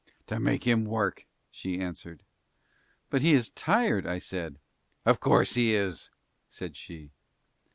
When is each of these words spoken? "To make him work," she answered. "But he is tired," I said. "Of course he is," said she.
"To 0.25 0.39
make 0.39 0.63
him 0.63 0.85
work," 0.85 1.27
she 1.51 1.79
answered. 1.79 2.23
"But 3.11 3.21
he 3.21 3.33
is 3.33 3.51
tired," 3.51 4.07
I 4.07 4.17
said. 4.17 4.57
"Of 5.05 5.19
course 5.19 5.53
he 5.53 5.75
is," 5.75 6.09
said 6.49 6.75
she. 6.75 7.11